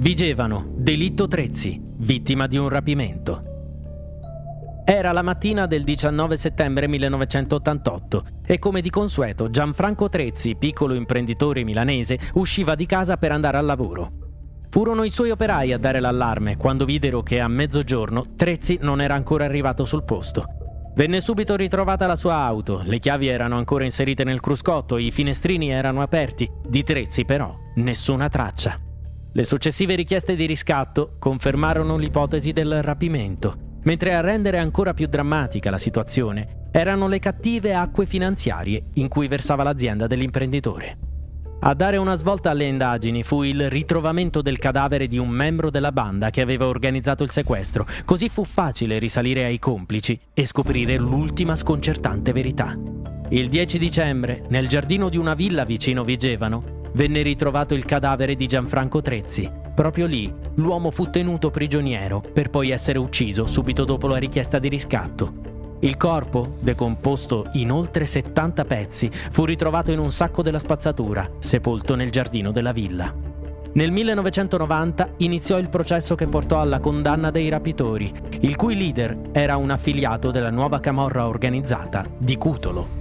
Vigevano, 0.00 0.74
delitto 0.76 1.26
Trezzi, 1.26 1.76
vittima 1.82 2.46
di 2.46 2.56
un 2.56 2.68
rapimento. 2.68 3.42
Era 4.84 5.10
la 5.10 5.22
mattina 5.22 5.66
del 5.66 5.82
19 5.82 6.36
settembre 6.36 6.86
1988 6.86 8.24
e 8.46 8.60
come 8.60 8.80
di 8.80 8.90
consueto 8.90 9.50
Gianfranco 9.50 10.08
Trezzi, 10.08 10.54
piccolo 10.54 10.94
imprenditore 10.94 11.64
milanese, 11.64 12.16
usciva 12.34 12.76
di 12.76 12.86
casa 12.86 13.16
per 13.16 13.32
andare 13.32 13.56
al 13.56 13.66
lavoro. 13.66 14.12
Furono 14.70 15.02
i 15.02 15.10
suoi 15.10 15.30
operai 15.30 15.72
a 15.72 15.78
dare 15.78 15.98
l'allarme 15.98 16.56
quando 16.56 16.84
videro 16.84 17.24
che 17.24 17.40
a 17.40 17.48
mezzogiorno 17.48 18.36
Trezzi 18.36 18.78
non 18.80 19.00
era 19.00 19.14
ancora 19.14 19.46
arrivato 19.46 19.84
sul 19.84 20.04
posto. 20.04 20.44
Venne 20.94 21.20
subito 21.20 21.56
ritrovata 21.56 22.06
la 22.06 22.16
sua 22.16 22.36
auto, 22.36 22.82
le 22.84 23.00
chiavi 23.00 23.26
erano 23.26 23.56
ancora 23.56 23.82
inserite 23.82 24.22
nel 24.22 24.38
cruscotto, 24.38 24.96
i 24.96 25.10
finestrini 25.10 25.70
erano 25.70 26.02
aperti, 26.02 26.48
di 26.64 26.84
Trezzi 26.84 27.24
però 27.24 27.52
nessuna 27.74 28.28
traccia. 28.28 28.78
Le 29.30 29.44
successive 29.44 29.94
richieste 29.94 30.34
di 30.34 30.46
riscatto 30.46 31.16
confermarono 31.18 31.96
l'ipotesi 31.96 32.52
del 32.52 32.82
rapimento, 32.82 33.78
mentre 33.82 34.14
a 34.14 34.20
rendere 34.20 34.58
ancora 34.58 34.94
più 34.94 35.06
drammatica 35.06 35.70
la 35.70 35.78
situazione 35.78 36.66
erano 36.70 37.08
le 37.08 37.18
cattive 37.18 37.74
acque 37.74 38.06
finanziarie 38.06 38.84
in 38.94 39.08
cui 39.08 39.28
versava 39.28 39.62
l'azienda 39.62 40.06
dell'imprenditore. 40.06 40.98
A 41.60 41.74
dare 41.74 41.96
una 41.96 42.14
svolta 42.14 42.50
alle 42.50 42.66
indagini 42.66 43.22
fu 43.22 43.42
il 43.42 43.68
ritrovamento 43.68 44.42
del 44.42 44.58
cadavere 44.58 45.08
di 45.08 45.18
un 45.18 45.28
membro 45.28 45.70
della 45.70 45.92
banda 45.92 46.30
che 46.30 46.40
aveva 46.40 46.66
organizzato 46.66 47.24
il 47.24 47.30
sequestro, 47.30 47.86
così 48.04 48.28
fu 48.28 48.44
facile 48.44 48.98
risalire 48.98 49.44
ai 49.44 49.58
complici 49.58 50.18
e 50.32 50.46
scoprire 50.46 50.96
l'ultima 50.96 51.56
sconcertante 51.56 52.32
verità. 52.32 52.76
Il 53.30 53.48
10 53.48 53.78
dicembre, 53.78 54.44
nel 54.48 54.68
giardino 54.68 55.08
di 55.08 55.16
una 55.16 55.34
villa 55.34 55.64
vicino 55.64 56.02
Vigevano, 56.04 56.77
venne 56.98 57.22
ritrovato 57.22 57.74
il 57.74 57.84
cadavere 57.84 58.34
di 58.34 58.48
Gianfranco 58.48 59.00
Trezzi. 59.00 59.48
Proprio 59.72 60.06
lì 60.06 60.34
l'uomo 60.54 60.90
fu 60.90 61.08
tenuto 61.10 61.48
prigioniero 61.48 62.20
per 62.20 62.50
poi 62.50 62.70
essere 62.70 62.98
ucciso 62.98 63.46
subito 63.46 63.84
dopo 63.84 64.08
la 64.08 64.16
richiesta 64.16 64.58
di 64.58 64.66
riscatto. 64.66 65.46
Il 65.78 65.96
corpo, 65.96 66.56
decomposto 66.58 67.50
in 67.52 67.70
oltre 67.70 68.04
70 68.04 68.64
pezzi, 68.64 69.08
fu 69.12 69.44
ritrovato 69.44 69.92
in 69.92 70.00
un 70.00 70.10
sacco 70.10 70.42
della 70.42 70.58
spazzatura, 70.58 71.24
sepolto 71.38 71.94
nel 71.94 72.10
giardino 72.10 72.50
della 72.50 72.72
villa. 72.72 73.14
Nel 73.74 73.92
1990 73.92 75.10
iniziò 75.18 75.56
il 75.56 75.68
processo 75.68 76.16
che 76.16 76.26
portò 76.26 76.58
alla 76.58 76.80
condanna 76.80 77.30
dei 77.30 77.48
rapitori, 77.48 78.12
il 78.40 78.56
cui 78.56 78.76
leader 78.76 79.16
era 79.30 79.56
un 79.56 79.70
affiliato 79.70 80.32
della 80.32 80.50
nuova 80.50 80.80
camorra 80.80 81.28
organizzata 81.28 82.04
di 82.18 82.36
Cutolo. 82.36 82.97